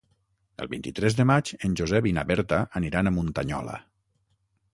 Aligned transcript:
El 0.63 0.69
vint-i-tres 0.71 1.17
de 1.19 1.25
maig 1.31 1.51
en 1.69 1.75
Josep 1.81 2.07
i 2.13 2.15
na 2.19 2.25
Berta 2.33 2.61
aniran 2.81 3.11
a 3.13 3.17
Muntanyola. 3.19 3.79